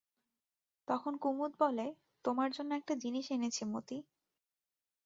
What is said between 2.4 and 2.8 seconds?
জন্যে